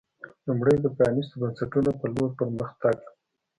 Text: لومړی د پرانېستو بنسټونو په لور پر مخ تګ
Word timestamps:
لومړی 0.47 0.75
د 0.81 0.85
پرانېستو 0.95 1.39
بنسټونو 1.41 1.91
په 1.99 2.05
لور 2.13 2.29
پر 2.37 2.47
مخ 2.57 2.69
تګ 2.81 2.97